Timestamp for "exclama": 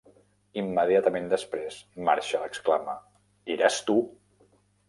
2.49-2.99